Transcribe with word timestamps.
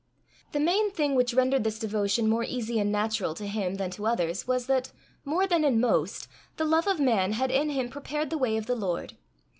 The 0.51 0.59
main 0.59 0.89
thing 0.89 1.13
which 1.13 1.35
rendered 1.35 1.63
this 1.63 1.77
devotion 1.77 2.27
more 2.27 2.43
easy 2.43 2.79
and 2.79 2.91
natural 2.91 3.35
to 3.35 3.45
him 3.45 3.75
than 3.75 3.91
to 3.91 4.07
others 4.07 4.47
was, 4.47 4.65
that, 4.65 4.91
more 5.23 5.45
than 5.45 5.63
in 5.63 5.79
most, 5.79 6.27
the 6.57 6.65
love 6.65 6.87
of 6.87 6.99
man 6.99 7.33
had 7.33 7.51
in 7.51 7.69
him 7.69 7.87
prepared 7.87 8.31
the 8.31 8.37
way 8.39 8.57
of 8.57 8.65
the 8.65 8.75
Lord. 8.75 9.15